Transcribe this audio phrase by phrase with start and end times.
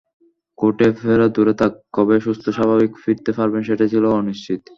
[0.57, 4.61] কোর্টে ফেরা দূরে থাক, কবে সুস্থ-স্বাভাবিক ফিরতে পারবেন সেটাই ছিল অনিশ্চিত।